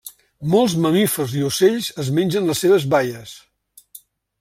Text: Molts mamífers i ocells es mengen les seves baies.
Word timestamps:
Molts 0.53 0.75
mamífers 0.85 1.37
i 1.41 1.45
ocells 1.49 1.91
es 2.05 2.11
mengen 2.21 2.49
les 2.51 2.67
seves 2.67 2.91
baies. 2.97 3.41